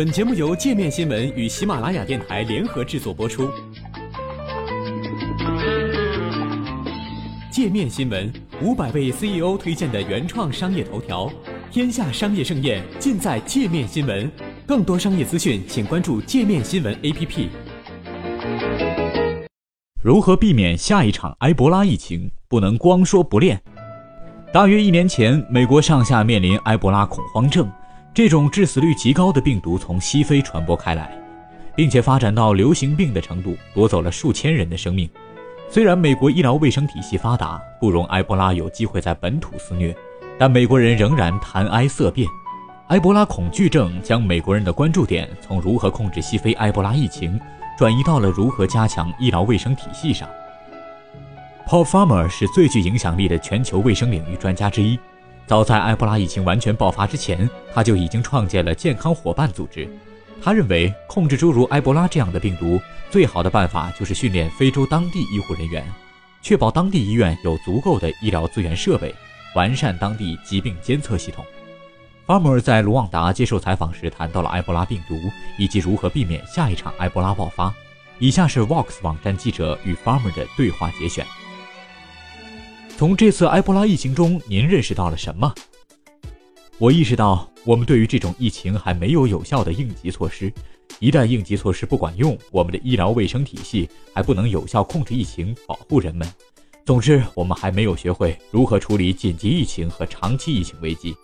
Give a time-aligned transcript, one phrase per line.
[0.00, 3.50] 本节目由界面新闻与喜马拉雅电台联合制作播出。
[7.52, 8.32] 界面新闻
[8.62, 11.30] 五百位 CEO 推荐的原创商业头条，
[11.70, 14.32] 天下商业盛宴尽在界面新闻。
[14.66, 17.48] 更多商业资讯，请关注界面新闻 APP。
[20.02, 22.30] 如何避免下一场埃博拉疫情？
[22.48, 23.60] 不能光说不练。
[24.50, 27.70] 大约一年前，美国上下面临埃博拉恐慌症。
[28.12, 31.16] 这种致死率极高的病毒从西非传播开来，
[31.76, 35.08] 并且发展到流行病的程度，夺走了数千人的生命。
[35.68, 39.94] 虽然美国医疗卫生体系发达，不容埃博拉有机会在本土肆虐，
[40.36, 42.26] 但美国人仍然谈埃色变。
[42.88, 47.40] 埃博拉恐惧症将美国人的关注点从如何控制西非埃博拉疫情，
[47.78, 50.28] 转移到了如何加强医疗卫生体系上。
[51.68, 54.98] Paul Farmer 是最具影响力的全球卫生领域专家之一。
[55.50, 59.88] 早在埃博拉疫情完全爆发之前，他就已经创建了健康伙伴组织。
[60.40, 65.84] 他认为，控制诸如埃博拉这样的病毒，最好的办法就是训练非洲当地医护人员，
[66.40, 69.12] 确保当地医院有足够的医疗资源设备，
[69.56, 71.44] 完善当地疾病监测系统。
[72.28, 75.16] Farmer 在卢旺达接受采访时谈到了埃博拉病毒
[75.58, 77.74] 以及如何避免下一场埃博拉爆发。
[78.20, 81.26] 以下是 Vox 网站记者与 Farmer 的对话节选。
[83.00, 85.50] 从这次埃博拉疫情中，您认识到了什么？
[86.76, 90.52] 我意识到，我们对于这种疫情还没有有效的应急措施。
[90.98, 96.30] 一旦应急措施不管用，我们的医疗卫生体系还不能有效控制疫情、保护人们。
[96.84, 101.16] 总之，我们还没有学会如何处理紧急疫情和长期疫情危机。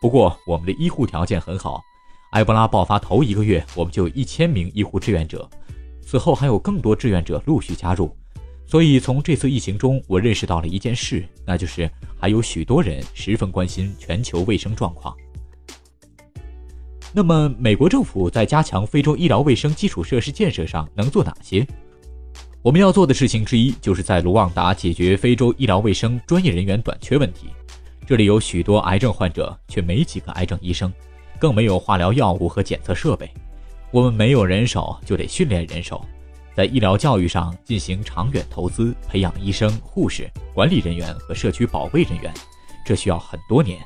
[0.00, 1.82] 不过，我们的医护条件很好。
[2.30, 5.46] 埃博拉爆发头一个月，我们就有一千名医护志愿者，
[6.00, 8.16] 此后还有更多志愿者陆续加入。
[8.72, 15.14] 所以，从这次疫情中，我认识到了一件事，那就是还有许多人十分关心全球卫生状况。
[17.12, 21.66] 那么，美国政府在加强非洲医疗卫生基础设施建设上能做哪些？
[22.62, 27.48] 我们要做的事情之一，就是在卢旺达解决非洲医疗卫生专业人员短缺问题。
[28.06, 30.90] 这里有许多癌症患者，却没几个癌症医生，
[31.38, 33.30] 更没有化疗药物和检测设备。
[33.90, 36.02] 我们没有人手，就得训练人手。
[36.54, 42.32] 在医疗教育上进行长远投资，培养医生、护士、管理人员和社区保卫人员，
[42.84, 43.80] 这需要很多年。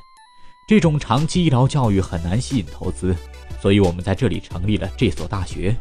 [0.67, 3.15] 这种长期医疗教育很难吸引投资，
[3.61, 5.73] 所以我们在这里成立了这所大学。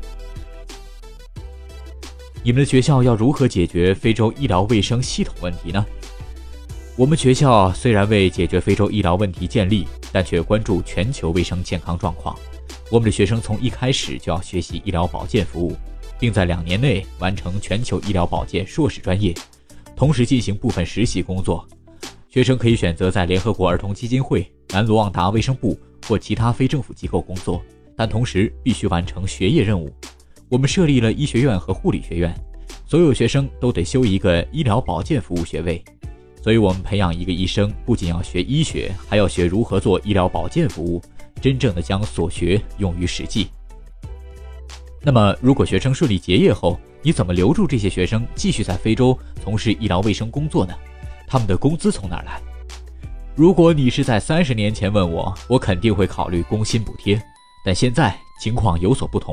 [2.44, 5.84] 你们的学校要如何解决非洲医疗卫生系统问题呢？
[6.96, 12.38] 我们学校虽然为解决非洲医疗问题建立，但却关注全球卫生健康状况。
[12.88, 15.76] 我们的学生从一开始就要学习医疗保健服务。
[16.18, 19.34] 并在两年内完成全球医疗保健硕士专业，
[19.94, 21.66] 同时进行部分实习工作。
[22.28, 27.62] 学生可以选择在联合国儿童基金会、南卢旺达卫生部或其他非政府机构工作，
[27.96, 29.90] 但同时必须完成学业任务。
[30.48, 32.34] 我们设立了医学院和护理学院，
[32.86, 35.82] 所有学生都得修一个医疗保健服务学位。
[36.42, 41.02] 所以，我们培养一个医生，不仅要学医学，还要学如何做医疗保健服务，
[41.40, 43.48] 真正的将所学用于实际。
[45.06, 50.74] 那么，如果学生顺利结业后，你怎么留住这些学生继续在非洲从事医疗卫生工作呢？
[51.28, 52.42] 他们的工资从哪儿来？
[53.36, 57.22] 如果你是在三十年前问我，我肯定会考虑工薪补贴，
[57.64, 59.32] 但现在情况有所不同。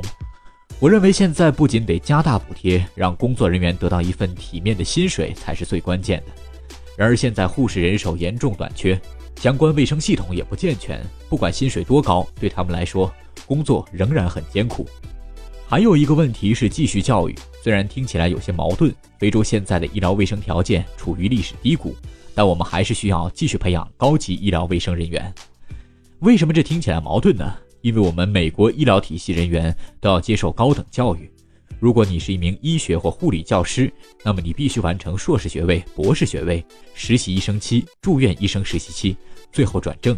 [0.80, 6.34] 我认为现在不仅得加大补贴，让工作人员得到一份体面的薪水才是最关键的。
[6.96, 9.02] 然而，现在护士人手严重短缺，
[9.38, 13.12] 相关卫生系统也不健全，不管薪水多高，对他们来说，
[13.48, 14.88] 工作仍然很艰苦。
[15.74, 21.96] 还有一个问题是继续教育，虽然听起来有些矛盾，非洲现在的医疗卫生条件处于历史低谷，
[22.36, 25.34] 但我们还是需要继续培养高级医疗卫生人员。
[26.20, 27.52] 为什么这听起来矛盾呢？
[27.82, 31.28] 因为我们美国医疗体系人员都要接受高等教育。
[31.80, 33.92] 如果你是一名医学或护理教师，
[34.24, 36.64] 那么你必须完成硕士学位、博士学位、
[36.94, 39.18] 实习医生期、住院医生实习期，
[39.52, 40.16] 最后转正。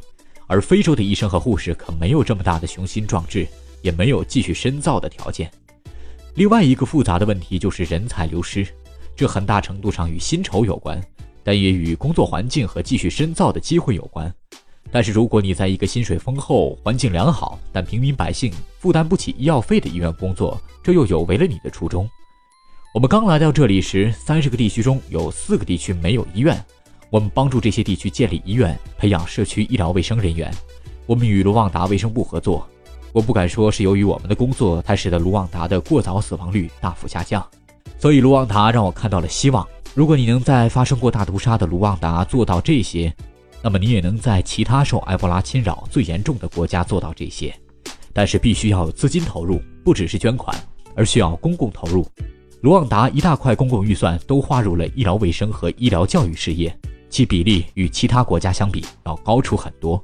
[0.48, 3.48] 而非洲的医生和护士可没有这么大的雄心壮志。
[3.82, 5.50] 也没有继续深造的条件。
[6.36, 8.68] 另外一个复杂的问题就是人才流失，
[9.16, 11.02] 这很大程度上与薪酬有关，
[11.44, 14.34] 但也与工作环境和继续深造的机会有关。
[14.92, 22.10] 但是如果你在一个薪水丰厚、环境良好，但平民百姓负担不起医药费的医院工作，这又有违了你的初衷。
[22.94, 26.64] 我们刚来到这里时，三十个地区中有四个地区没有医院，
[27.10, 30.54] 我们帮助这些地区建立医院，培养社区医疗卫生人员。
[31.06, 32.66] 我们与卢旺达卫生部合作。
[33.16, 37.42] 我不敢说是由于我们的工作才使得卢旺达的过早死亡率大幅下降，
[37.98, 39.66] 所以卢旺达让我看到了希望。
[39.94, 43.16] 如果你能在发生过大屠杀的卢旺达做到这些，
[43.62, 47.58] 那么你也能在其他受埃博拉侵扰最严重的国家做到这些。
[48.12, 50.54] 但是必须要有资金投入，不只是捐款，
[50.94, 52.06] 而需要公共投入。
[52.60, 56.78] 卢旺达一大块公共预算都花入了医疗卫生和医疗教育事业，
[57.10, 60.04] 其比例与其他国家相比要高出很多。